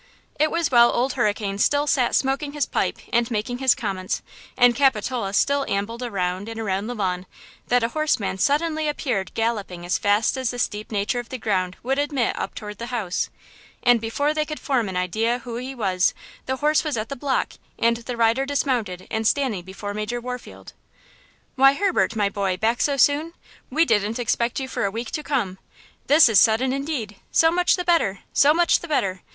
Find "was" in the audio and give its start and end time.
0.49-0.71, 15.75-16.15, 16.83-16.97